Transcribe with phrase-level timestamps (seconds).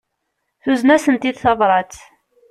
[0.61, 1.93] Tuzen-asent-id tabrat.